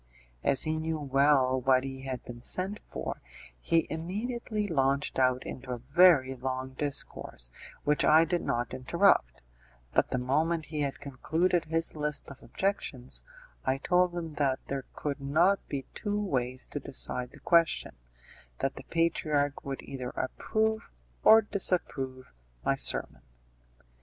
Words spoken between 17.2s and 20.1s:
the question; that the patriarch would either